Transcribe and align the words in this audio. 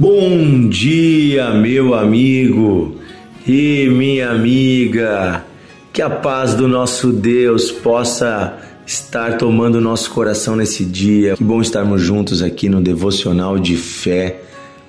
Bom 0.00 0.66
dia, 0.70 1.50
meu 1.50 1.92
amigo 1.92 2.96
e 3.46 3.86
minha 3.90 4.30
amiga. 4.30 5.44
Que 5.92 6.00
a 6.00 6.08
paz 6.08 6.54
do 6.54 6.66
nosso 6.66 7.12
Deus 7.12 7.70
possa 7.70 8.56
estar 8.86 9.36
tomando 9.36 9.78
nosso 9.78 10.10
coração 10.10 10.56
nesse 10.56 10.86
dia. 10.86 11.36
Que 11.36 11.44
bom 11.44 11.60
estarmos 11.60 12.00
juntos 12.00 12.40
aqui 12.40 12.66
no 12.66 12.80
devocional 12.80 13.58
de 13.58 13.76
fé, 13.76 14.40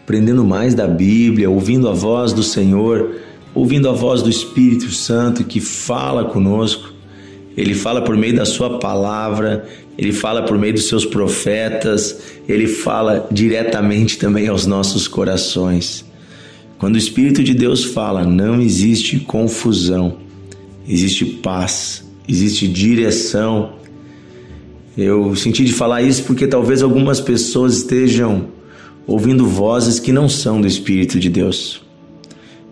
aprendendo 0.01 0.45
mais 0.45 0.73
da 0.73 0.87
Bíblia, 0.87 1.49
ouvindo 1.49 1.89
a 1.89 1.93
voz 1.93 2.31
do 2.31 2.41
Senhor, 2.41 3.17
ouvindo 3.53 3.89
a 3.89 3.91
voz 3.91 4.21
do 4.21 4.29
Espírito 4.29 4.89
Santo 4.91 5.43
que 5.43 5.59
fala 5.59 6.23
conosco. 6.23 6.93
Ele 7.55 7.73
fala 7.73 8.01
por 8.01 8.15
meio 8.15 8.35
da 8.35 8.45
sua 8.45 8.79
palavra, 8.79 9.67
ele 9.97 10.13
fala 10.13 10.43
por 10.43 10.57
meio 10.57 10.73
dos 10.73 10.87
seus 10.87 11.05
profetas, 11.05 12.17
ele 12.47 12.67
fala 12.67 13.27
diretamente 13.31 14.17
também 14.17 14.47
aos 14.47 14.65
nossos 14.65 15.07
corações. 15.07 16.05
Quando 16.77 16.95
o 16.95 16.97
Espírito 16.97 17.43
de 17.43 17.53
Deus 17.53 17.83
fala, 17.83 18.23
não 18.23 18.61
existe 18.61 19.19
confusão, 19.19 20.17
existe 20.87 21.25
paz, 21.25 22.03
existe 22.27 22.67
direção. 22.67 23.73
Eu 24.97 25.35
senti 25.35 25.63
de 25.63 25.73
falar 25.73 26.01
isso 26.01 26.23
porque 26.23 26.47
talvez 26.47 26.81
algumas 26.81 27.19
pessoas 27.19 27.77
estejam 27.77 28.47
ouvindo 29.05 29.45
vozes 29.45 29.99
que 29.99 30.11
não 30.11 30.27
são 30.27 30.59
do 30.61 30.67
Espírito 30.67 31.19
de 31.19 31.29
Deus. 31.29 31.80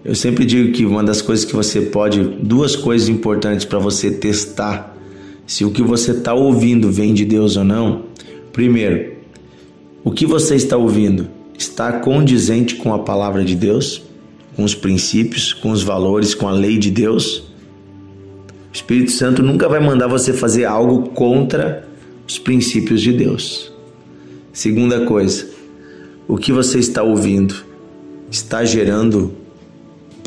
Eu 0.03 0.15
sempre 0.15 0.45
digo 0.45 0.71
que 0.71 0.85
uma 0.85 1.03
das 1.03 1.21
coisas 1.21 1.43
que 1.43 1.55
você 1.55 1.81
pode, 1.81 2.23
duas 2.41 2.75
coisas 2.75 3.09
importantes 3.09 3.65
para 3.65 3.79
você 3.79 4.09
testar 4.09 4.95
se 5.45 5.65
o 5.65 5.71
que 5.71 5.81
você 5.81 6.11
está 6.11 6.33
ouvindo 6.33 6.91
vem 6.91 7.13
de 7.13 7.25
Deus 7.25 7.57
ou 7.57 7.63
não. 7.63 8.03
Primeiro, 8.53 9.13
o 10.03 10.11
que 10.11 10.25
você 10.25 10.55
está 10.55 10.77
ouvindo 10.77 11.27
está 11.57 11.91
condizente 11.91 12.75
com 12.75 12.93
a 12.93 12.99
palavra 12.99 13.43
de 13.43 13.55
Deus, 13.55 14.01
com 14.55 14.63
os 14.63 14.73
princípios, 14.73 15.53
com 15.53 15.71
os 15.71 15.83
valores, 15.83 16.33
com 16.33 16.47
a 16.47 16.51
lei 16.51 16.77
de 16.77 16.91
Deus? 16.91 17.39
O 18.71 18.73
Espírito 18.73 19.11
Santo 19.11 19.43
nunca 19.43 19.67
vai 19.67 19.79
mandar 19.79 20.07
você 20.07 20.31
fazer 20.31 20.65
algo 20.65 21.09
contra 21.09 21.85
os 22.25 22.39
princípios 22.39 23.01
de 23.01 23.11
Deus. 23.11 23.73
Segunda 24.53 25.05
coisa, 25.05 25.49
o 26.27 26.37
que 26.37 26.53
você 26.53 26.79
está 26.79 27.03
ouvindo 27.03 27.55
está 28.29 28.63
gerando 28.63 29.33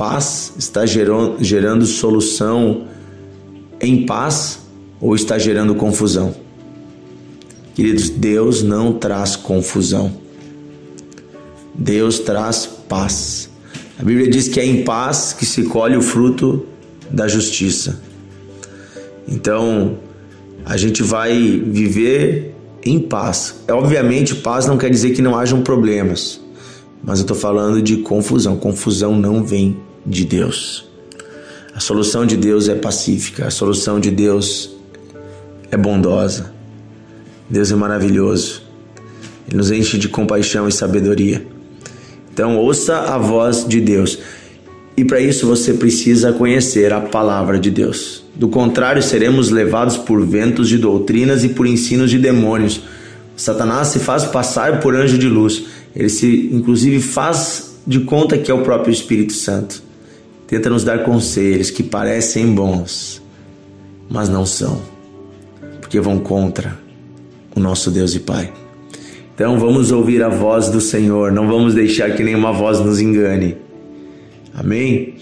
paz? 0.03 0.53
Está 0.59 0.85
gerando, 0.85 1.37
gerando 1.45 1.87
solução 1.87 2.89
em 3.81 4.05
paz 4.05 4.59
ou 5.01 5.15
está 5.15 5.39
gerando 5.39 5.77
confusão? 5.77 6.35
Queridos, 7.73 8.11
Deus 8.11 8.65
não 8.65 8.95
traz 8.95 9.37
confusão. 9.37 10.13
Deus 11.73 12.19
traz 12.19 12.67
paz. 12.67 13.49
A 13.97 14.03
Bíblia 14.03 14.29
diz 14.29 14.49
que 14.49 14.59
é 14.59 14.67
em 14.67 14.83
paz 14.83 15.33
que 15.39 15.47
se 15.47 15.63
colhe 15.67 15.97
o 15.97 16.03
fruto 16.03 16.67
da 17.09 17.29
justiça. 17.29 18.03
Então, 19.29 19.99
a 20.65 20.77
gente 20.77 21.05
vai 21.05 21.63
viver 21.65 22.57
em 22.85 22.99
paz. 22.99 23.55
Obviamente, 23.71 24.35
paz 24.35 24.67
não 24.67 24.77
quer 24.77 24.91
dizer 24.91 25.13
que 25.13 25.23
não 25.23 25.39
hajam 25.39 25.63
problemas, 25.63 26.41
mas 27.05 27.21
eu 27.21 27.23
estou 27.23 27.37
falando 27.37 27.81
de 27.81 27.99
confusão. 27.99 28.57
Confusão 28.57 29.17
não 29.17 29.45
vem 29.45 29.77
de 30.05 30.25
Deus. 30.25 30.85
A 31.75 31.81
solução 31.81 32.27
de 32.27 32.37
Deus 32.37 32.69
é 32.69 32.75
pacífica, 32.75 33.47
a 33.47 33.51
solução 33.51 33.99
de 33.99 34.11
Deus 34.11 34.77
é 35.71 35.77
bondosa. 35.77 36.53
Deus 37.49 37.71
é 37.71 37.75
maravilhoso. 37.75 38.63
Ele 39.49 39.57
nos 39.57 39.71
enche 39.71 39.99
de 39.99 40.09
compaixão 40.09 40.69
e 40.69 40.73
sabedoria. 40.73 41.45
Então, 42.33 42.57
ouça 42.57 42.99
a 42.99 43.19
voz 43.19 43.67
de 43.67 43.81
Deus. 43.81 44.19
E 44.97 45.05
para 45.05 45.21
isso 45.21 45.47
você 45.47 45.75
precisa 45.75 46.33
conhecer 46.33 46.93
a 46.93 47.01
palavra 47.01 47.59
de 47.59 47.71
Deus. 47.71 48.25
Do 48.35 48.49
contrário, 48.49 49.03
seremos 49.03 49.51
levados 49.51 49.97
por 49.97 50.25
ventos 50.25 50.69
de 50.69 50.79
doutrinas 50.79 51.45
e 51.45 51.51
por 51.51 51.67
ensinos 51.67 52.11
de 52.11 52.19
demônios. 52.19 52.83
Satanás 53.37 53.89
se 53.89 53.99
faz 53.99 54.25
passar 54.25 54.81
por 54.81 54.95
anjo 54.95 55.19
de 55.19 55.29
luz. 55.29 55.65
Ele 55.95 56.09
se, 56.09 56.51
inclusive, 56.53 57.01
faz 57.01 57.77
de 57.87 58.01
conta 58.01 58.39
que 58.39 58.51
é 58.51 58.55
o 58.55 58.63
próprio 58.63 58.93
Espírito 58.93 59.33
Santo. 59.33 59.83
Tenta 60.53 60.69
nos 60.69 60.85
dar 60.85 61.03
conselhos 61.03 61.71
que 61.71 61.83
parecem 61.83 62.55
bons, 62.55 63.23
mas 64.07 64.29
não 64.29 64.45
são, 64.45 64.83
porque 65.81 65.99
vão 65.99 66.19
contra 66.19 66.79
o 67.57 67.59
nosso 67.59 67.91
Deus 67.91 68.15
e 68.15 68.21
Pai. 68.21 68.53
Então 69.35 69.59
vamos 69.59 69.91
ouvir 69.91 70.23
a 70.23 70.29
voz 70.29 70.69
do 70.69 70.79
Senhor, 70.79 71.33
não 71.33 71.49
vamos 71.49 71.73
deixar 71.73 72.15
que 72.15 72.23
nenhuma 72.23 72.53
voz 72.53 72.81
nos 72.81 73.01
engane. 73.01 73.57
Amém? 74.53 75.15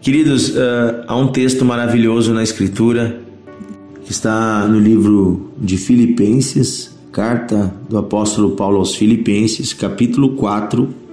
Queridos, 0.00 0.56
uh, 0.56 1.04
há 1.06 1.14
um 1.14 1.30
texto 1.30 1.62
maravilhoso 1.62 2.32
na 2.32 2.42
Escritura 2.42 3.20
que 4.06 4.10
está 4.10 4.66
no 4.66 4.80
livro 4.80 5.52
de 5.58 5.76
Filipenses, 5.76 6.96
carta 7.12 7.74
do 7.90 7.98
apóstolo 7.98 8.52
Paulo 8.52 8.78
aos 8.78 8.94
Filipenses, 8.94 9.74
capítulo 9.74 10.30
4, 10.30 11.07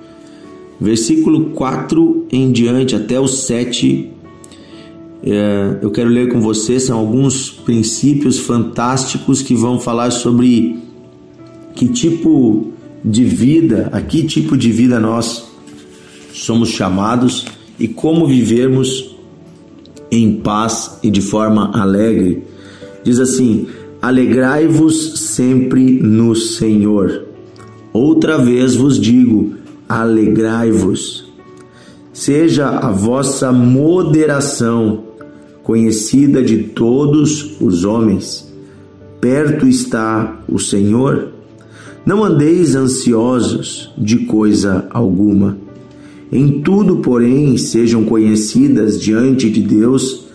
versículo 0.79 1.51
4 1.51 2.27
em 2.31 2.51
diante 2.51 2.95
até 2.95 3.19
o 3.19 3.27
7. 3.27 4.11
É, 5.23 5.79
eu 5.81 5.89
quero 5.91 6.09
ler 6.09 6.31
com 6.31 6.39
você, 6.39 6.79
são 6.79 6.99
alguns 6.99 7.49
princípios 7.49 8.39
fantásticos 8.39 9.41
que 9.41 9.55
vão 9.55 9.79
falar 9.79 10.11
sobre 10.11 10.77
que 11.73 11.87
tipo 11.87 12.71
de 13.03 13.23
vida, 13.23 13.89
a 13.91 14.01
que 14.01 14.23
tipo 14.23 14.57
de 14.57 14.71
vida 14.71 14.99
nós 14.99 15.45
somos 16.33 16.69
chamados 16.69 17.45
e 17.79 17.87
como 17.87 18.27
vivermos 18.27 19.15
em 20.11 20.33
paz 20.33 20.99
e 21.03 21.09
de 21.09 21.21
forma 21.21 21.71
alegre. 21.73 22.43
Diz 23.03 23.19
assim: 23.19 23.67
Alegrai-vos 24.01 25.19
sempre 25.19 25.99
no 25.99 26.35
Senhor. 26.35 27.25
Outra 27.91 28.37
vez 28.37 28.75
vos 28.75 28.99
digo: 28.99 29.53
alegrai-vos. 29.87 31.25
Seja 32.13 32.69
a 32.69 32.91
vossa 32.91 33.51
moderação 33.51 35.03
conhecida 35.63 36.43
de 36.43 36.59
todos 36.59 37.59
os 37.59 37.83
homens. 37.83 38.51
Perto 39.19 39.67
está 39.67 40.39
o 40.47 40.59
Senhor. 40.59 41.29
Não 42.05 42.23
andeis 42.23 42.75
ansiosos 42.75 43.91
de 43.97 44.19
coisa 44.25 44.87
alguma. 44.91 45.57
Em 46.31 46.61
tudo, 46.61 46.97
porém, 46.97 47.57
sejam 47.57 48.05
conhecidas 48.05 48.99
diante 48.99 49.49
de 49.49 49.61
Deus 49.61 50.25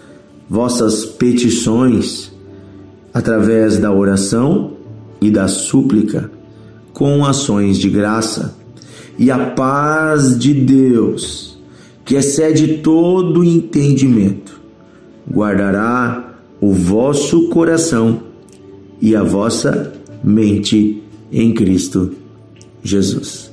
vossas 0.49 1.05
petições, 1.05 2.33
através 3.15 3.79
da 3.79 3.93
oração 3.93 4.73
e 5.21 5.31
da 5.31 5.47
súplica, 5.47 6.31
com 6.93 7.25
ações 7.25 7.79
de 7.79 7.89
graça. 7.89 8.60
E 9.21 9.31
a 9.31 9.37
paz 9.37 10.39
de 10.39 10.55
Deus, 10.55 11.59
que 12.07 12.15
excede 12.15 12.79
todo 12.79 13.45
entendimento, 13.45 14.59
guardará 15.31 16.37
o 16.59 16.73
vosso 16.73 17.51
coração 17.51 18.23
e 18.99 19.15
a 19.15 19.23
vossa 19.23 19.93
mente 20.25 21.03
em 21.31 21.53
Cristo 21.53 22.15
Jesus. 22.83 23.53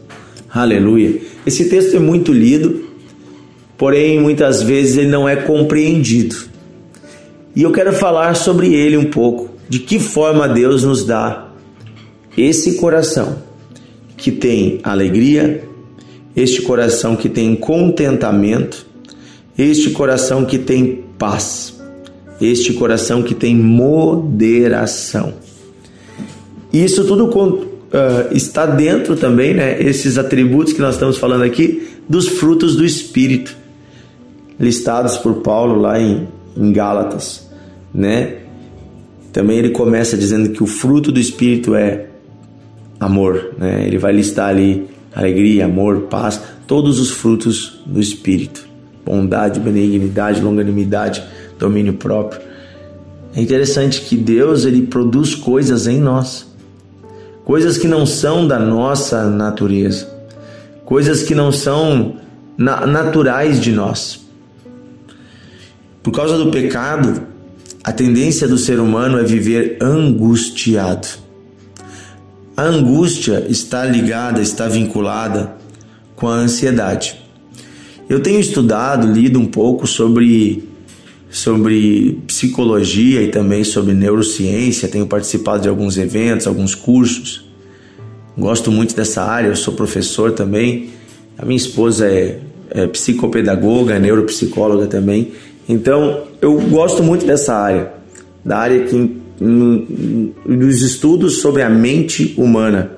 Aleluia. 0.50 1.20
Esse 1.46 1.68
texto 1.68 1.98
é 1.98 2.00
muito 2.00 2.32
lido, 2.32 2.86
porém 3.78 4.22
muitas 4.22 4.64
vezes 4.64 4.96
ele 4.96 5.10
não 5.10 5.28
é 5.28 5.36
compreendido. 5.36 6.38
E 7.54 7.64
eu 7.64 7.74
quero 7.74 7.92
falar 7.92 8.36
sobre 8.36 8.74
ele 8.74 8.96
um 8.96 9.12
pouco, 9.12 9.50
de 9.68 9.80
que 9.80 10.00
forma 10.00 10.48
Deus 10.48 10.86
nos 10.86 11.04
dá 11.04 11.50
esse 12.38 12.78
coração 12.78 13.47
que 14.18 14.32
tem 14.32 14.80
alegria, 14.84 15.64
este 16.36 16.62
coração 16.64 17.16
que 17.16 17.30
tem 17.30 17.56
contentamento, 17.56 18.86
este 19.58 19.92
coração 19.92 20.44
que 20.44 20.58
tem 20.58 21.04
paz, 21.18 21.80
este 22.42 22.74
coração 22.74 23.24
que 23.24 23.34
tem 23.34 23.56
moderação. 23.56 25.34
Isso 26.74 27.06
tudo 27.06 27.26
uh, 27.26 27.58
está 28.32 28.66
dentro 28.66 29.16
também, 29.16 29.54
né? 29.54 29.82
Esses 29.82 30.18
atributos 30.18 30.74
que 30.74 30.82
nós 30.82 30.96
estamos 30.96 31.18
falando 31.18 31.44
aqui, 31.44 31.88
dos 32.10 32.28
frutos 32.28 32.76
do 32.76 32.86
Espírito, 32.86 33.56
listados 34.60 35.18
por 35.18 35.36
Paulo 35.36 35.80
lá 35.80 36.00
em, 36.00 36.28
em 36.56 36.72
Gálatas, 36.72 37.48
né? 37.94 38.38
Também 39.32 39.58
ele 39.58 39.70
começa 39.70 40.18
dizendo 40.18 40.50
que 40.50 40.64
o 40.64 40.68
fruto 40.68 41.12
do 41.12 41.20
Espírito 41.20 41.76
é 41.76 42.08
amor, 43.00 43.54
né? 43.58 43.86
Ele 43.86 43.98
vai 43.98 44.12
listar 44.12 44.50
ali 44.50 44.88
alegria, 45.16 45.66
amor, 45.66 46.02
paz, 46.02 46.42
todos 46.66 47.00
os 47.00 47.10
frutos 47.10 47.80
do 47.86 48.00
Espírito, 48.00 48.68
bondade, 49.06 49.60
benignidade, 49.60 50.42
longanimidade, 50.42 51.24
domínio 51.58 51.94
próprio. 51.94 52.42
É 53.36 53.42
interessante 53.42 54.02
que 54.02 54.16
Deus 54.16 54.66
ele 54.66 54.88
produz 54.88 55.36
coisas 55.36 55.88
em 55.88 56.00
nós 56.00 56.48
coisas 57.48 57.78
que 57.78 57.88
não 57.88 58.06
são 58.06 58.46
da 58.46 58.60
nossa 58.60 59.24
natureza. 59.30 60.06
coisas 60.84 61.24
que 61.24 61.34
não 61.34 61.50
são 61.50 62.18
na 62.58 62.86
naturais 62.86 63.60
de 63.60 63.72
nós. 63.72 64.20
Por 66.04 66.12
causa 66.12 66.38
do 66.38 66.52
pecado, 66.52 67.24
a 67.84 67.92
tendência 67.94 68.48
do 68.48 68.58
ser 68.58 68.80
humano 68.80 69.18
é 69.18 69.24
viver 69.24 69.78
angustiado. 69.82 71.08
A 72.58 72.64
angústia 72.64 73.46
está 73.48 73.86
ligada, 73.86 74.42
está 74.42 74.68
vinculada 74.68 75.56
com 76.16 76.28
a 76.28 76.34
ansiedade. 76.34 77.16
Eu 78.10 78.20
tenho 78.20 78.40
estudado, 78.40 79.06
lido 79.06 79.38
um 79.38 79.46
pouco 79.46 79.86
sobre 79.86 80.68
sobre 81.30 82.20
psicologia 82.26 83.22
e 83.22 83.28
também 83.28 83.64
sobre 83.64 83.94
neurociência, 83.94 84.88
tenho 84.88 85.06
participado 85.06 85.62
de 85.62 85.70
alguns 85.70 86.00
eventos, 86.00 86.48
alguns 86.48 86.74
cursos. 86.74 87.46
Gosto 88.36 88.72
muito 88.72 88.96
dessa 88.96 89.22
área, 89.22 89.50
eu 89.50 89.56
sou 89.56 89.76
professor 89.76 90.32
também. 90.32 90.90
A 91.38 91.46
minha 91.46 91.58
esposa 91.58 92.08
é, 92.08 92.40
é 92.72 92.88
psicopedagoga, 92.88 93.94
é 93.94 94.00
neuropsicóloga 94.00 94.88
também. 94.88 95.32
Então, 95.70 96.24
eu 96.42 96.60
gosto 96.62 97.04
muito 97.04 97.24
dessa 97.24 97.54
área, 97.54 97.94
da 98.44 98.58
área 98.58 98.84
que 98.86 99.27
dos 99.40 100.82
estudos 100.82 101.42
sobre 101.42 101.62
a 101.62 101.70
mente 101.70 102.34
humana. 102.38 102.92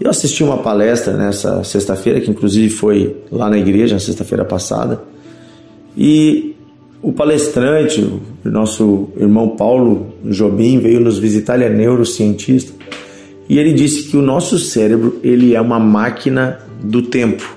Eu 0.00 0.10
assisti 0.10 0.44
uma 0.44 0.58
palestra 0.58 1.16
nessa 1.16 1.62
sexta-feira, 1.64 2.20
que 2.20 2.30
inclusive 2.30 2.70
foi 2.70 3.16
lá 3.30 3.50
na 3.50 3.58
igreja, 3.58 3.94
na 3.94 4.00
sexta-feira 4.00 4.44
passada, 4.44 5.02
e 5.96 6.54
o 7.02 7.12
palestrante, 7.12 8.00
o 8.00 8.20
nosso 8.44 9.08
irmão 9.16 9.50
Paulo 9.50 10.14
Jobim, 10.24 10.78
veio 10.78 11.00
nos 11.00 11.18
visitar, 11.18 11.56
ele 11.56 11.64
é 11.64 11.70
neurocientista, 11.70 12.72
e 13.48 13.58
ele 13.58 13.72
disse 13.72 14.04
que 14.04 14.16
o 14.16 14.22
nosso 14.22 14.58
cérebro 14.58 15.18
ele 15.22 15.54
é 15.54 15.60
uma 15.60 15.80
máquina 15.80 16.60
do 16.82 17.02
tempo. 17.02 17.56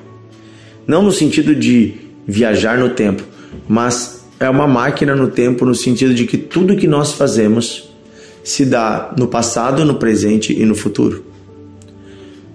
Não 0.87 1.03
no 1.03 1.11
sentido 1.11 1.53
de 1.53 1.93
viajar 2.25 2.77
no 2.77 2.89
tempo, 2.89 3.23
mas 3.67 4.25
é 4.39 4.49
uma 4.49 4.67
máquina 4.67 5.15
no 5.15 5.27
tempo 5.27 5.65
no 5.65 5.75
sentido 5.75 6.13
de 6.13 6.25
que 6.25 6.37
tudo 6.37 6.75
que 6.75 6.87
nós 6.87 7.13
fazemos 7.13 7.90
se 8.43 8.65
dá 8.65 9.13
no 9.17 9.27
passado, 9.27 9.85
no 9.85 9.95
presente 9.95 10.53
e 10.53 10.65
no 10.65 10.75
futuro. 10.75 11.23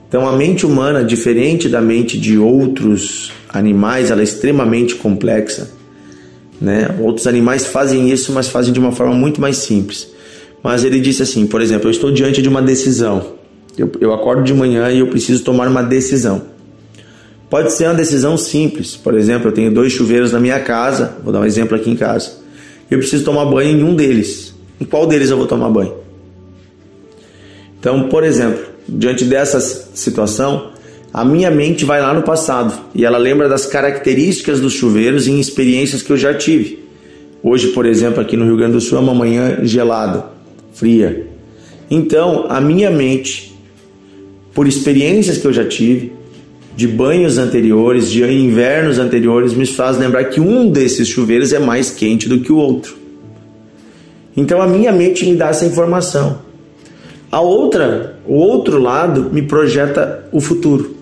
Então 0.08 0.28
a 0.28 0.36
mente 0.36 0.64
humana, 0.64 1.04
diferente 1.04 1.68
da 1.68 1.80
mente 1.80 2.18
de 2.18 2.38
outros 2.38 3.32
animais, 3.48 4.10
ela 4.10 4.20
é 4.20 4.24
extremamente 4.24 4.94
complexa. 4.94 5.70
Né? 6.60 6.94
Outros 7.00 7.26
animais 7.26 7.66
fazem 7.66 8.10
isso, 8.10 8.32
mas 8.32 8.48
fazem 8.48 8.72
de 8.72 8.80
uma 8.80 8.92
forma 8.92 9.14
muito 9.14 9.40
mais 9.40 9.58
simples. 9.58 10.08
Mas 10.62 10.84
ele 10.84 11.00
disse 11.00 11.22
assim, 11.22 11.46
por 11.46 11.60
exemplo, 11.60 11.86
eu 11.86 11.90
estou 11.90 12.10
diante 12.10 12.40
de 12.40 12.48
uma 12.48 12.62
decisão. 12.62 13.34
Eu, 13.76 13.92
eu 14.00 14.12
acordo 14.12 14.42
de 14.42 14.54
manhã 14.54 14.90
e 14.90 15.00
eu 15.00 15.06
preciso 15.08 15.44
tomar 15.44 15.68
uma 15.68 15.82
decisão. 15.82 16.42
Pode 17.50 17.72
ser 17.72 17.84
uma 17.84 17.94
decisão 17.94 18.36
simples. 18.36 18.96
Por 18.96 19.14
exemplo, 19.14 19.48
eu 19.48 19.52
tenho 19.52 19.70
dois 19.72 19.92
chuveiros 19.92 20.32
na 20.32 20.40
minha 20.40 20.58
casa. 20.60 21.16
Vou 21.22 21.32
dar 21.32 21.40
um 21.40 21.44
exemplo 21.44 21.76
aqui 21.76 21.90
em 21.90 21.96
casa. 21.96 22.32
Eu 22.90 22.98
preciso 22.98 23.24
tomar 23.24 23.44
banho 23.44 23.78
em 23.78 23.82
um 23.84 23.94
deles. 23.94 24.55
Em 24.80 24.84
qual 24.84 25.06
deles 25.06 25.30
eu 25.30 25.36
vou 25.36 25.46
tomar 25.46 25.70
banho? 25.70 25.94
Então, 27.78 28.08
por 28.08 28.24
exemplo, 28.24 28.64
diante 28.88 29.24
dessa 29.24 29.60
situação, 29.60 30.72
a 31.12 31.24
minha 31.24 31.50
mente 31.50 31.84
vai 31.84 32.00
lá 32.00 32.12
no 32.12 32.22
passado 32.22 32.74
e 32.94 33.04
ela 33.04 33.18
lembra 33.18 33.48
das 33.48 33.64
características 33.64 34.60
dos 34.60 34.72
chuveiros 34.72 35.26
em 35.26 35.40
experiências 35.40 36.02
que 36.02 36.10
eu 36.10 36.16
já 36.16 36.34
tive. 36.34 36.84
Hoje, 37.42 37.68
por 37.68 37.86
exemplo, 37.86 38.20
aqui 38.20 38.36
no 38.36 38.44
Rio 38.44 38.56
Grande 38.56 38.72
do 38.72 38.80
Sul 38.80 38.98
é 38.98 39.00
uma 39.00 39.14
manhã 39.14 39.60
gelada, 39.62 40.26
fria. 40.74 41.26
Então, 41.90 42.46
a 42.48 42.60
minha 42.60 42.90
mente, 42.90 43.56
por 44.52 44.66
experiências 44.66 45.38
que 45.38 45.46
eu 45.46 45.52
já 45.52 45.64
tive, 45.64 46.12
de 46.74 46.86
banhos 46.86 47.38
anteriores, 47.38 48.10
de 48.10 48.22
invernos 48.22 48.98
anteriores, 48.98 49.54
me 49.54 49.64
faz 49.64 49.96
lembrar 49.96 50.24
que 50.24 50.40
um 50.40 50.68
desses 50.68 51.08
chuveiros 51.08 51.52
é 51.52 51.58
mais 51.58 51.90
quente 51.90 52.28
do 52.28 52.40
que 52.40 52.52
o 52.52 52.56
outro. 52.56 53.05
Então 54.36 54.60
a 54.60 54.66
minha 54.66 54.92
mente 54.92 55.24
me 55.24 55.34
dá 55.34 55.48
essa 55.48 55.64
informação. 55.64 56.38
A 57.30 57.40
outra, 57.40 58.18
o 58.26 58.34
outro 58.34 58.78
lado 58.78 59.30
me 59.32 59.42
projeta 59.42 60.28
o 60.30 60.40
futuro. 60.40 60.94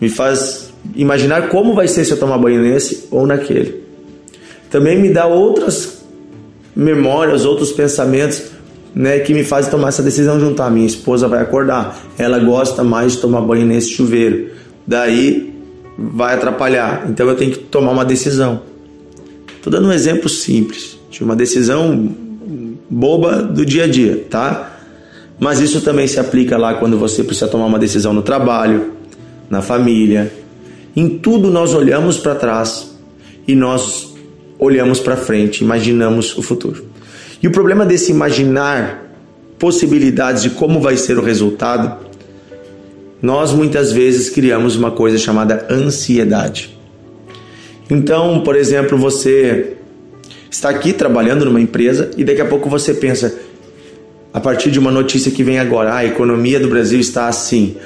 Me 0.00 0.08
faz 0.08 0.72
imaginar 0.94 1.48
como 1.48 1.74
vai 1.74 1.88
ser 1.88 2.04
se 2.04 2.12
eu 2.12 2.18
tomar 2.18 2.38
banho 2.38 2.62
nesse 2.62 3.08
ou 3.10 3.26
naquele. 3.26 3.82
Também 4.70 4.98
me 4.98 5.10
dá 5.10 5.26
outras 5.26 6.02
memórias, 6.74 7.44
outros 7.44 7.72
pensamentos, 7.72 8.42
né, 8.94 9.18
que 9.18 9.34
me 9.34 9.44
fazem 9.44 9.70
tomar 9.70 9.88
essa 9.88 10.02
decisão 10.02 10.40
juntar. 10.40 10.70
Minha 10.70 10.86
esposa 10.86 11.28
vai 11.28 11.42
acordar, 11.42 12.00
ela 12.16 12.38
gosta 12.38 12.82
mais 12.82 13.12
de 13.12 13.18
tomar 13.18 13.40
banho 13.42 13.66
nesse 13.66 13.90
chuveiro. 13.90 14.50
Daí 14.86 15.52
vai 15.98 16.34
atrapalhar. 16.34 17.06
Então 17.08 17.28
eu 17.28 17.36
tenho 17.36 17.52
que 17.52 17.58
tomar 17.58 17.90
uma 17.90 18.04
decisão. 18.04 18.62
Estou 19.56 19.70
dando 19.70 19.88
um 19.88 19.92
exemplo 19.92 20.28
simples 20.28 21.01
de 21.12 21.22
uma 21.22 21.36
decisão 21.36 22.10
boba 22.88 23.42
do 23.42 23.66
dia 23.66 23.84
a 23.84 23.86
dia, 23.86 24.24
tá? 24.30 24.78
Mas 25.38 25.60
isso 25.60 25.82
também 25.82 26.06
se 26.06 26.18
aplica 26.18 26.56
lá 26.56 26.74
quando 26.74 26.98
você 26.98 27.22
precisa 27.22 27.48
tomar 27.48 27.66
uma 27.66 27.78
decisão 27.78 28.12
no 28.14 28.22
trabalho, 28.22 28.92
na 29.50 29.60
família. 29.60 30.32
Em 30.96 31.08
tudo 31.18 31.50
nós 31.50 31.74
olhamos 31.74 32.16
para 32.16 32.34
trás 32.34 32.96
e 33.46 33.54
nós 33.54 34.14
olhamos 34.58 35.00
para 35.00 35.16
frente, 35.16 35.62
imaginamos 35.62 36.36
o 36.38 36.42
futuro. 36.42 36.86
E 37.42 37.46
o 37.46 37.50
problema 37.50 37.84
desse 37.84 38.10
imaginar 38.10 39.10
possibilidades 39.58 40.42
de 40.42 40.50
como 40.50 40.80
vai 40.80 40.96
ser 40.96 41.18
o 41.18 41.22
resultado, 41.22 42.06
nós 43.20 43.52
muitas 43.52 43.92
vezes 43.92 44.30
criamos 44.30 44.76
uma 44.76 44.90
coisa 44.90 45.18
chamada 45.18 45.66
ansiedade. 45.70 46.78
Então, 47.90 48.40
por 48.40 48.56
exemplo, 48.56 48.96
você 48.96 49.76
está 50.52 50.68
aqui 50.68 50.92
trabalhando 50.92 51.46
numa 51.46 51.60
empresa 51.60 52.10
e 52.16 52.22
daqui 52.22 52.42
a 52.42 52.44
pouco 52.44 52.68
você 52.68 52.92
pensa, 52.92 53.34
a 54.32 54.38
partir 54.38 54.70
de 54.70 54.78
uma 54.78 54.90
notícia 54.90 55.32
que 55.32 55.42
vem 55.42 55.58
agora, 55.58 55.94
ah, 55.94 55.98
a 55.98 56.04
economia 56.04 56.60
do 56.60 56.68
Brasil 56.68 57.00
está 57.00 57.26
assim. 57.26 57.76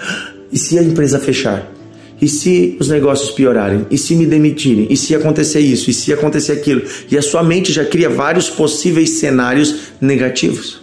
E 0.53 0.59
se 0.59 0.77
a 0.77 0.83
empresa 0.83 1.19
fechar? 1.21 1.73
E 2.21 2.29
se 2.29 2.77
os 2.81 2.89
negócios 2.89 3.31
piorarem? 3.31 3.87
E 3.91 3.97
se 3.97 4.17
me 4.17 4.27
demitirem? 4.27 4.89
E 4.91 4.97
se 4.97 5.15
acontecer 5.15 5.61
isso? 5.61 5.91
E 5.91 5.95
se 5.95 6.13
acontecer 6.13 6.53
aquilo? 6.53 6.83
E 7.11 7.17
a 7.17 7.23
sua 7.23 7.43
mente 7.43 7.73
já 7.73 7.85
cria 7.85 8.09
vários 8.09 8.51
possíveis 8.51 9.11
cenários 9.11 9.93
negativos. 10.01 10.81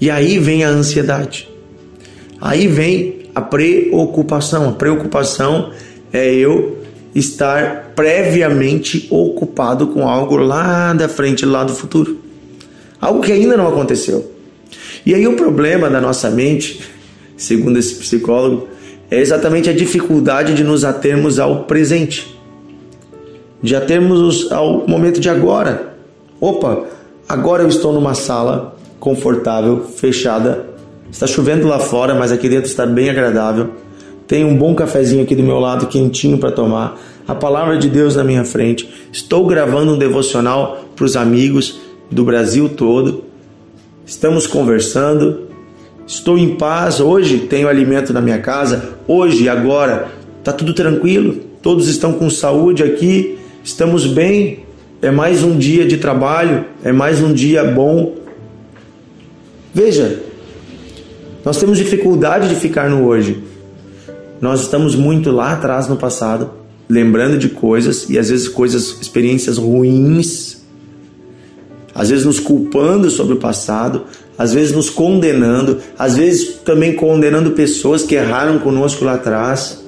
E 0.00 0.10
aí 0.10 0.38
vem 0.38 0.64
a 0.64 0.68
ansiedade. 0.68 1.48
Aí 2.40 2.66
vem 2.66 3.26
a 3.34 3.40
preocupação. 3.40 4.68
A 4.70 4.72
preocupação 4.72 5.70
é 6.12 6.34
eu 6.34 6.78
estar 7.18 7.92
previamente 7.96 9.08
ocupado 9.10 9.86
com 9.86 10.06
algo 10.06 10.36
lá 10.36 10.92
da 10.92 11.08
frente, 11.08 11.46
lá 11.46 11.64
do 11.64 11.72
futuro. 11.72 12.18
Algo 13.00 13.22
que 13.22 13.32
ainda 13.32 13.56
não 13.56 13.66
aconteceu. 13.66 14.32
E 15.04 15.14
aí 15.14 15.26
o 15.26 15.34
problema 15.34 15.88
da 15.88 15.98
nossa 15.98 16.28
mente, 16.28 16.80
segundo 17.34 17.78
esse 17.78 17.94
psicólogo, 17.94 18.68
é 19.10 19.18
exatamente 19.18 19.70
a 19.70 19.72
dificuldade 19.72 20.52
de 20.52 20.62
nos 20.62 20.84
atermos 20.84 21.38
ao 21.38 21.64
presente. 21.64 22.38
De 23.62 23.74
atermos 23.74 24.52
ao 24.52 24.86
momento 24.86 25.18
de 25.18 25.30
agora. 25.30 25.94
Opa, 26.38 26.84
agora 27.26 27.62
eu 27.62 27.68
estou 27.68 27.94
numa 27.94 28.12
sala 28.12 28.76
confortável, 29.00 29.84
fechada. 29.84 30.66
Está 31.10 31.26
chovendo 31.26 31.66
lá 31.66 31.78
fora, 31.78 32.14
mas 32.14 32.30
aqui 32.30 32.46
dentro 32.46 32.68
está 32.68 32.84
bem 32.84 33.08
agradável 33.08 33.70
tenho 34.26 34.48
um 34.48 34.56
bom 34.56 34.74
cafezinho 34.74 35.22
aqui 35.22 35.36
do 35.36 35.42
meu 35.42 35.58
lado, 35.58 35.86
quentinho 35.86 36.38
para 36.38 36.50
tomar. 36.50 37.00
A 37.28 37.34
palavra 37.34 37.78
de 37.78 37.88
Deus 37.88 38.16
na 38.16 38.24
minha 38.24 38.44
frente. 38.44 38.88
Estou 39.12 39.46
gravando 39.46 39.94
um 39.94 39.98
devocional 39.98 40.84
para 40.96 41.04
os 41.04 41.16
amigos 41.16 41.80
do 42.10 42.24
Brasil 42.24 42.68
todo. 42.68 43.24
Estamos 44.04 44.46
conversando. 44.46 45.46
Estou 46.06 46.38
em 46.38 46.56
paz. 46.56 47.00
Hoje 47.00 47.38
tenho 47.38 47.68
alimento 47.68 48.12
na 48.12 48.20
minha 48.20 48.38
casa. 48.38 48.96
Hoje, 49.06 49.48
agora, 49.48 50.08
está 50.38 50.52
tudo 50.52 50.72
tranquilo. 50.72 51.36
Todos 51.62 51.88
estão 51.88 52.12
com 52.12 52.28
saúde 52.28 52.82
aqui. 52.82 53.38
Estamos 53.62 54.06
bem. 54.06 54.60
É 55.02 55.10
mais 55.10 55.42
um 55.42 55.56
dia 55.56 55.84
de 55.84 55.98
trabalho. 55.98 56.64
É 56.82 56.90
mais 56.90 57.20
um 57.20 57.32
dia 57.32 57.64
bom. 57.64 58.14
Veja, 59.72 60.22
nós 61.44 61.58
temos 61.58 61.78
dificuldade 61.78 62.48
de 62.48 62.56
ficar 62.56 62.88
no 62.88 63.06
hoje. 63.06 63.45
Nós 64.40 64.62
estamos 64.62 64.94
muito 64.94 65.30
lá 65.30 65.52
atrás 65.52 65.88
no 65.88 65.96
passado, 65.96 66.50
lembrando 66.88 67.38
de 67.38 67.48
coisas 67.48 68.08
e 68.08 68.18
às 68.18 68.28
vezes 68.28 68.48
coisas, 68.48 68.98
experiências 69.00 69.56
ruins, 69.56 70.58
às 71.94 72.10
vezes 72.10 72.26
nos 72.26 72.38
culpando 72.38 73.10
sobre 73.10 73.34
o 73.34 73.38
passado, 73.38 74.04
às 74.36 74.52
vezes 74.52 74.72
nos 74.72 74.90
condenando, 74.90 75.78
às 75.98 76.16
vezes 76.16 76.56
também 76.64 76.94
condenando 76.94 77.52
pessoas 77.52 78.02
que 78.02 78.14
erraram 78.14 78.58
conosco 78.58 79.04
lá 79.04 79.14
atrás. 79.14 79.82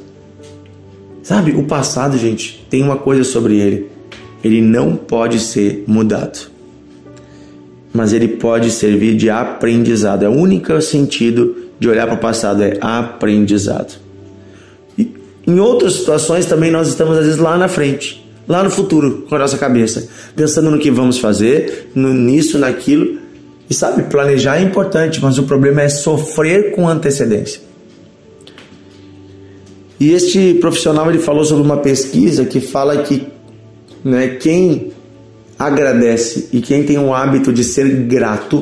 Sabe, 1.23 1.52
o 1.52 1.64
passado, 1.64 2.17
gente, 2.17 2.67
tem 2.71 2.83
uma 2.83 2.97
coisa 2.97 3.23
sobre 3.25 3.59
ele. 3.59 3.90
Ele 4.43 4.62
não 4.62 4.97
pode 4.97 5.38
ser 5.38 5.85
mudado. 5.87 6.50
Mas 7.93 8.14
ele 8.14 8.28
pode 8.28 8.71
servir 8.71 9.14
de 9.14 9.28
aprendizado. 9.28 10.23
É 10.23 10.28
o 10.28 10.33
único 10.33 10.81
sentido 10.81 11.55
de 11.78 11.88
olhar 11.88 12.07
para 12.07 12.17
o 12.17 12.19
passado 12.19 12.62
é 12.62 12.78
aprendizado. 12.81 14.08
Em 15.49 15.59
outras 15.59 15.95
situações 15.95 16.45
também 16.45 16.71
nós 16.71 16.88
estamos 16.88 17.17
às 17.17 17.25
vezes 17.25 17.40
lá 17.40 17.57
na 17.57 17.69
frente, 17.69 18.23
lá 18.47 18.62
no 18.62 18.69
futuro, 18.69 19.25
com 19.26 19.35
a 19.35 19.38
nossa 19.38 19.57
cabeça, 19.57 20.07
pensando 20.37 20.71
no 20.71 20.78
que 20.78 20.90
vamos 20.90 21.19
fazer, 21.19 21.88
no, 21.95 22.12
nisso, 22.12 22.59
naquilo. 22.59 23.19
E 23.71 23.73
sabe, 23.73 24.02
planejar 24.02 24.59
é 24.59 24.62
importante, 24.62 25.21
mas 25.23 25.38
o 25.38 25.45
problema 25.45 25.81
é 25.81 25.88
sofrer 25.88 26.73
com 26.73 26.87
antecedência. 26.87 27.62
E 29.99 30.12
este 30.12 30.52
profissional 30.61 31.09
ele 31.09 31.19
falou 31.19 31.43
sobre 31.47 31.64
uma 31.64 31.78
pesquisa 31.78 32.45
que 32.45 32.61
fala 32.61 32.99
que 32.99 33.26
né, 34.05 34.37
quem 34.40 34.93
agradece 35.59 36.50
e 36.52 36.61
quem 36.61 36.85
tem 36.85 36.99
o 36.99 37.14
hábito 37.14 37.55
de 37.55 37.64
ser 37.64 37.88
grato 38.05 38.61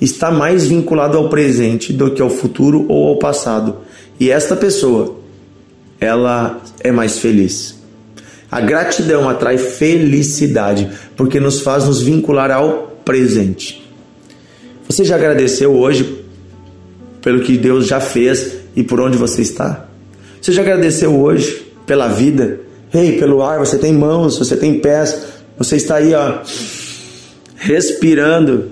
está 0.00 0.30
mais 0.30 0.66
vinculado 0.66 1.18
ao 1.18 1.28
presente 1.28 1.92
do 1.92 2.12
que 2.12 2.22
ao 2.22 2.30
futuro 2.30 2.86
ou 2.88 3.08
ao 3.08 3.18
passado. 3.18 3.78
E 4.18 4.30
esta 4.30 4.54
pessoa, 4.54 5.19
ela 6.00 6.60
é 6.80 6.90
mais 6.90 7.18
feliz. 7.18 7.78
A 8.50 8.60
gratidão 8.60 9.28
atrai 9.28 9.58
felicidade, 9.58 10.88
porque 11.16 11.38
nos 11.38 11.60
faz 11.60 11.84
nos 11.84 12.02
vincular 12.02 12.50
ao 12.50 12.96
presente. 13.04 13.86
Você 14.88 15.04
já 15.04 15.14
agradeceu 15.14 15.72
hoje 15.72 16.24
pelo 17.22 17.40
que 17.42 17.56
Deus 17.56 17.86
já 17.86 18.00
fez 18.00 18.56
e 18.74 18.82
por 18.82 19.00
onde 19.00 19.16
você 19.16 19.42
está? 19.42 19.86
Você 20.40 20.52
já 20.52 20.62
agradeceu 20.62 21.14
hoje 21.20 21.66
pela 21.86 22.08
vida? 22.08 22.60
Ei, 22.92 23.18
pelo 23.18 23.42
ar, 23.42 23.58
você 23.58 23.78
tem 23.78 23.92
mãos, 23.92 24.36
você 24.36 24.56
tem 24.56 24.80
pés, 24.80 25.26
você 25.56 25.76
está 25.76 25.96
aí, 25.96 26.12
ó, 26.12 26.38
respirando. 27.54 28.64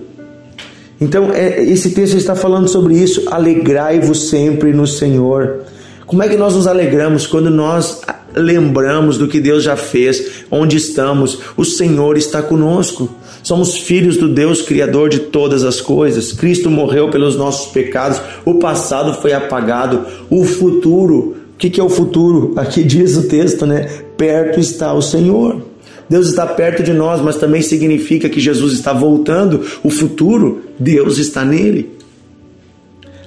Então, 1.00 1.32
é, 1.32 1.62
esse 1.62 1.90
texto 1.90 2.16
está 2.16 2.34
falando 2.34 2.66
sobre 2.66 2.94
isso. 2.94 3.28
Alegrai-vos 3.30 4.28
sempre 4.28 4.72
no 4.72 4.86
Senhor. 4.86 5.60
Como 6.08 6.22
é 6.22 6.28
que 6.28 6.38
nós 6.38 6.54
nos 6.54 6.66
alegramos 6.66 7.26
quando 7.26 7.50
nós 7.50 8.00
lembramos 8.34 9.18
do 9.18 9.28
que 9.28 9.38
Deus 9.38 9.62
já 9.62 9.76
fez, 9.76 10.46
onde 10.50 10.78
estamos? 10.78 11.38
O 11.54 11.66
Senhor 11.66 12.16
está 12.16 12.40
conosco. 12.40 13.10
Somos 13.42 13.76
filhos 13.76 14.16
do 14.16 14.26
Deus 14.26 14.62
Criador 14.62 15.10
de 15.10 15.18
todas 15.18 15.64
as 15.64 15.82
coisas. 15.82 16.32
Cristo 16.32 16.70
morreu 16.70 17.10
pelos 17.10 17.36
nossos 17.36 17.70
pecados. 17.72 18.22
O 18.46 18.54
passado 18.54 19.20
foi 19.20 19.34
apagado. 19.34 20.06
O 20.30 20.46
futuro, 20.46 21.36
o 21.54 21.58
que, 21.58 21.68
que 21.68 21.78
é 21.78 21.84
o 21.84 21.90
futuro? 21.90 22.54
Aqui 22.56 22.82
diz 22.82 23.14
o 23.14 23.28
texto, 23.28 23.66
né? 23.66 23.86
Perto 24.16 24.58
está 24.58 24.94
o 24.94 25.02
Senhor. 25.02 25.60
Deus 26.08 26.28
está 26.28 26.46
perto 26.46 26.82
de 26.82 26.94
nós, 26.94 27.20
mas 27.20 27.36
também 27.36 27.60
significa 27.60 28.30
que 28.30 28.40
Jesus 28.40 28.72
está 28.72 28.94
voltando. 28.94 29.62
O 29.84 29.90
futuro, 29.90 30.62
Deus 30.78 31.18
está 31.18 31.44
nele. 31.44 31.98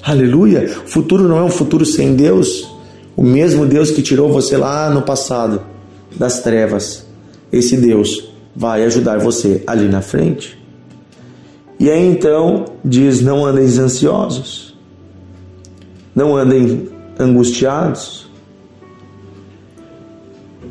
Aleluia! 0.01 0.67
O 0.83 0.89
futuro 0.89 1.27
não 1.27 1.37
é 1.37 1.43
um 1.43 1.51
futuro 1.51 1.85
sem 1.85 2.15
Deus. 2.15 2.70
O 3.15 3.23
mesmo 3.23 3.65
Deus 3.65 3.91
que 3.91 4.01
tirou 4.01 4.31
você 4.31 4.57
lá 4.57 4.89
no 4.89 5.01
passado 5.01 5.61
das 6.15 6.41
trevas, 6.41 7.05
esse 7.51 7.77
Deus 7.77 8.31
vai 8.55 8.83
ajudar 8.83 9.19
você 9.19 9.63
ali 9.67 9.87
na 9.87 10.01
frente. 10.01 10.59
E 11.79 11.89
aí 11.89 12.05
então 12.05 12.65
diz: 12.83 13.21
não 13.21 13.45
andem 13.45 13.65
ansiosos, 13.65 14.77
não 16.15 16.35
andem 16.35 16.89
angustiados. 17.19 18.29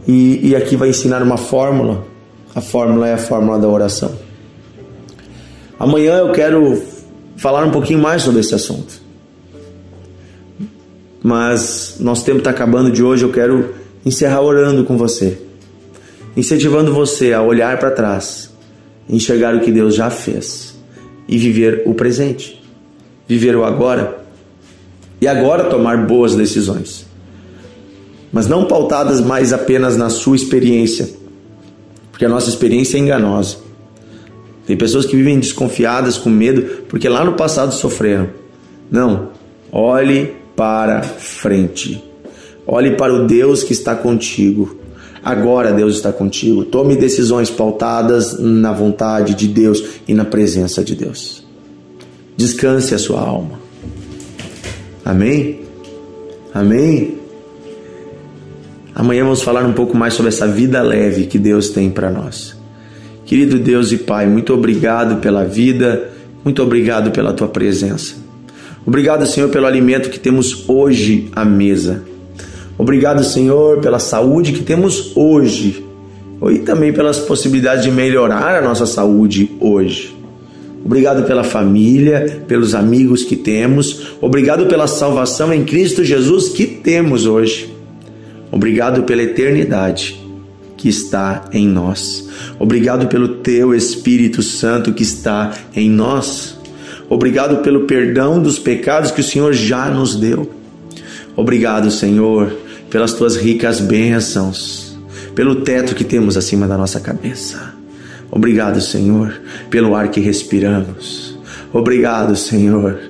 E, 0.07 0.49
e 0.49 0.57
aqui 0.57 0.77
vai 0.77 0.89
ensinar 0.89 1.23
uma 1.23 1.37
fórmula. 1.37 2.05
A 2.55 2.61
fórmula 2.61 3.07
é 3.07 3.15
a 3.15 3.19
fórmula 3.19 3.59
da 3.59 3.69
oração. 3.69 4.13
Amanhã 5.79 6.19
eu 6.19 6.33
quero 6.33 6.83
falar 7.37 7.65
um 7.65 7.71
pouquinho 7.71 8.01
mais 8.01 8.23
sobre 8.23 8.41
esse 8.41 8.55
assunto. 8.55 9.00
Mas 11.23 11.97
nosso 12.00 12.25
tempo 12.25 12.39
está 12.39 12.50
acabando 12.50 12.91
de 12.91 13.03
hoje. 13.03 13.25
Eu 13.25 13.33
quero 13.33 13.75
encerrar 14.05 14.41
orando 14.41 14.85
com 14.85 14.97
você, 14.97 15.39
incentivando 16.37 16.93
você 16.93 17.33
a 17.33 17.43
olhar 17.43 17.79
para 17.79 17.91
trás, 17.91 18.50
enxergar 19.09 19.55
o 19.55 19.61
que 19.61 19.71
Deus 19.71 19.95
já 19.95 20.11
fez 20.11 20.75
e 21.29 21.37
viver 21.37 21.83
o 21.87 21.95
presente, 21.95 22.61
viver 23.29 23.55
o 23.57 23.65
agora 23.65 24.21
e 25.21 25.29
agora 25.29 25.65
tomar 25.65 26.07
boas 26.07 26.35
decisões, 26.35 27.07
mas 28.33 28.49
não 28.49 28.65
pautadas 28.65 29.21
mais 29.21 29.53
apenas 29.53 29.97
na 29.97 30.09
sua 30.09 30.35
experiência, 30.35 31.11
porque 32.11 32.25
a 32.25 32.29
nossa 32.29 32.49
experiência 32.49 32.97
é 32.97 33.00
enganosa. 33.00 33.59
Tem 34.67 34.77
pessoas 34.77 35.05
que 35.05 35.17
vivem 35.17 35.39
desconfiadas, 35.39 36.17
com 36.17 36.31
medo, 36.31 36.85
porque 36.89 37.09
lá 37.09 37.25
no 37.25 37.33
passado 37.33 37.75
sofreram. 37.75 38.31
Não, 38.91 39.31
olhe 39.73 40.40
para 40.61 41.00
frente. 41.02 42.05
Olhe 42.67 42.90
para 42.90 43.14
o 43.14 43.26
Deus 43.26 43.62
que 43.64 43.73
está 43.73 43.95
contigo. 43.95 44.76
Agora 45.25 45.73
Deus 45.73 45.95
está 45.95 46.12
contigo. 46.12 46.67
Tome 46.67 46.97
decisões 46.97 47.49
pautadas 47.49 48.38
na 48.38 48.71
vontade 48.71 49.35
de 49.35 49.49
Deus 49.49 49.83
e 50.07 50.12
na 50.12 50.26
presença 50.26 50.85
de 50.85 50.95
Deus. 50.95 51.43
Descanse 52.37 52.95
a 52.95 52.99
sua 52.99 53.23
alma. 53.23 53.59
Amém? 55.02 55.61
Amém? 56.52 57.14
Amanhã 58.95 59.25
vamos 59.25 59.40
falar 59.40 59.64
um 59.64 59.73
pouco 59.73 59.97
mais 59.97 60.12
sobre 60.12 60.29
essa 60.29 60.47
vida 60.47 60.83
leve 60.83 61.25
que 61.25 61.38
Deus 61.38 61.71
tem 61.71 61.88
para 61.88 62.11
nós. 62.11 62.55
Querido 63.25 63.59
Deus 63.59 63.93
e 63.93 63.97
Pai, 63.97 64.26
muito 64.26 64.52
obrigado 64.52 65.23
pela 65.23 65.43
vida, 65.43 66.11
muito 66.45 66.62
obrigado 66.62 67.12
pela 67.12 67.33
tua 67.33 67.49
presença. 67.49 68.20
Obrigado, 68.87 69.27
Senhor, 69.27 69.51
pelo 69.51 69.67
alimento 69.67 70.11
que 70.11 70.19
temos 70.19 70.69
hoje 70.69 71.29
à 71.33 71.45
mesa. 71.45 72.03
Obrigado, 72.79 73.23
Senhor, 73.23 73.79
pela 73.81 73.99
saúde 73.99 74.53
que 74.53 74.63
temos 74.63 75.13
hoje 75.15 75.85
e 76.51 76.59
também 76.61 76.93
pelas 76.93 77.19
possibilidades 77.19 77.85
de 77.85 77.91
melhorar 77.91 78.57
a 78.57 78.63
nossa 78.63 78.87
saúde 78.87 79.51
hoje. 79.61 80.17
Obrigado 80.83 81.25
pela 81.25 81.45
família, 81.45 82.43
pelos 82.49 82.75
amigos 82.75 83.23
que 83.23 83.37
temos. 83.37 84.15
Obrigado 84.21 84.67
pela 84.67 84.87
salvação 84.87 85.53
em 85.53 85.65
Cristo 85.65 86.03
Jesus 86.03 86.49
que 86.49 86.67
temos 86.67 87.27
hoje. 87.27 87.71
Obrigado 88.51 89.03
pela 89.03 89.23
eternidade 89.23 90.19
que 90.77 90.89
está 90.89 91.45
em 91.53 91.69
nós. 91.69 92.27
Obrigado 92.59 93.07
pelo 93.09 93.29
teu 93.29 93.75
Espírito 93.75 94.43
Santo 94.43 94.95
que 94.95 95.03
está 95.03 95.53
em 95.77 95.91
nós. 95.91 96.59
Obrigado 97.11 97.57
pelo 97.57 97.87
perdão 97.87 98.40
dos 98.40 98.57
pecados 98.57 99.11
que 99.11 99.21
o 99.21 99.25
Senhor 99.25 99.52
já 99.52 99.90
nos 99.90 100.14
deu. 100.14 100.49
Obrigado, 101.35 101.90
Senhor, 101.90 102.57
pelas 102.88 103.12
tuas 103.12 103.35
ricas 103.35 103.81
bênçãos, 103.81 104.97
pelo 105.35 105.57
teto 105.57 105.97
que 105.97 106.05
temos 106.05 106.37
acima 106.37 106.69
da 106.69 106.79
nossa 106.79 107.00
cabeça. 107.00 107.75
Obrigado, 108.31 108.81
Senhor, 108.81 109.40
pelo 109.69 109.97
ar 109.97 110.09
que 110.09 110.21
respiramos. 110.21 111.37
Obrigado, 111.73 112.37
Senhor, 112.37 113.00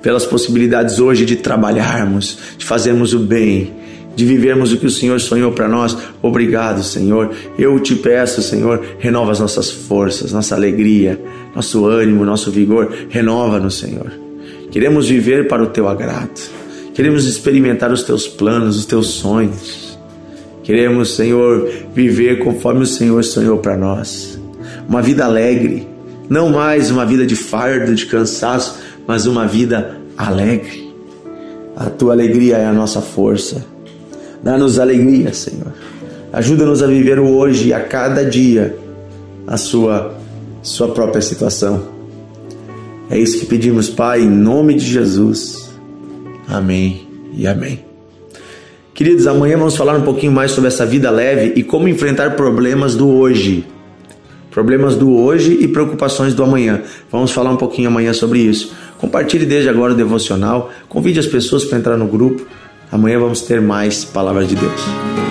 pelas 0.00 0.24
possibilidades 0.24 1.00
hoje 1.00 1.26
de 1.26 1.34
trabalharmos, 1.34 2.38
de 2.56 2.64
fazermos 2.64 3.12
o 3.12 3.18
bem, 3.18 3.74
de 4.14 4.24
vivermos 4.24 4.72
o 4.72 4.78
que 4.78 4.86
o 4.86 4.90
Senhor 4.90 5.20
sonhou 5.20 5.50
para 5.50 5.66
nós. 5.66 5.96
Obrigado, 6.22 6.84
Senhor. 6.84 7.32
Eu 7.58 7.80
te 7.80 7.96
peço, 7.96 8.40
Senhor, 8.40 8.84
renova 9.00 9.32
as 9.32 9.40
nossas 9.40 9.68
forças, 9.68 10.32
nossa 10.32 10.54
alegria, 10.54 11.20
nosso 11.58 11.86
ânimo, 11.86 12.24
nosso 12.24 12.52
vigor. 12.52 12.92
Renova-nos, 13.08 13.78
Senhor. 13.78 14.12
Queremos 14.70 15.08
viver 15.08 15.48
para 15.48 15.60
o 15.60 15.66
teu 15.66 15.88
agrado. 15.88 16.40
Queremos 16.94 17.26
experimentar 17.26 17.90
os 17.90 18.04
teus 18.04 18.28
planos, 18.28 18.76
os 18.76 18.86
teus 18.86 19.08
sonhos. 19.08 19.98
Queremos, 20.62 21.16
Senhor, 21.16 21.68
viver 21.92 22.38
conforme 22.38 22.82
o 22.82 22.86
Senhor 22.86 23.24
sonhou 23.24 23.58
para 23.58 23.76
nós 23.76 24.38
uma 24.88 25.02
vida 25.02 25.24
alegre, 25.24 25.88
não 26.30 26.50
mais 26.50 26.90
uma 26.90 27.04
vida 27.04 27.26
de 27.26 27.34
fardo, 27.34 27.92
de 27.92 28.06
cansaço, 28.06 28.78
mas 29.06 29.26
uma 29.26 29.44
vida 29.44 29.96
alegre. 30.16 30.94
A 31.76 31.90
tua 31.90 32.12
alegria 32.12 32.58
é 32.58 32.66
a 32.66 32.72
nossa 32.72 33.00
força. 33.00 33.64
Dá-nos 34.42 34.78
alegria, 34.78 35.32
Senhor. 35.32 35.72
Ajuda-nos 36.32 36.84
a 36.84 36.86
viver 36.86 37.18
o 37.18 37.28
hoje 37.36 37.68
e 37.68 37.72
a 37.72 37.80
cada 37.80 38.24
dia 38.24 38.76
a 39.46 39.56
sua 39.56 40.17
sua 40.62 40.88
própria 40.88 41.22
situação. 41.22 41.88
É 43.10 43.18
isso 43.18 43.40
que 43.40 43.46
pedimos, 43.46 43.88
Pai, 43.88 44.22
em 44.22 44.28
nome 44.28 44.74
de 44.74 44.84
Jesus. 44.84 45.70
Amém 46.46 47.06
e 47.34 47.46
amém. 47.46 47.84
Queridos, 48.94 49.26
amanhã 49.26 49.56
vamos 49.56 49.76
falar 49.76 49.96
um 49.96 50.02
pouquinho 50.02 50.32
mais 50.32 50.50
sobre 50.50 50.68
essa 50.68 50.84
vida 50.84 51.10
leve 51.10 51.52
e 51.56 51.62
como 51.62 51.88
enfrentar 51.88 52.36
problemas 52.36 52.94
do 52.94 53.08
hoje 53.08 53.64
problemas 54.58 54.96
do 54.96 55.14
hoje 55.14 55.56
e 55.60 55.68
preocupações 55.68 56.34
do 56.34 56.42
amanhã. 56.42 56.82
Vamos 57.12 57.30
falar 57.30 57.50
um 57.50 57.56
pouquinho 57.56 57.86
amanhã 57.86 58.12
sobre 58.12 58.40
isso. 58.40 58.72
Compartilhe 58.98 59.46
desde 59.46 59.68
agora 59.68 59.92
o 59.92 59.96
devocional, 59.96 60.72
convide 60.88 61.20
as 61.20 61.26
pessoas 61.26 61.64
para 61.64 61.78
entrar 61.78 61.96
no 61.96 62.08
grupo. 62.08 62.44
Amanhã 62.90 63.20
vamos 63.20 63.42
ter 63.42 63.60
mais 63.60 64.04
palavras 64.04 64.48
de 64.48 64.56
Deus. 64.56 65.27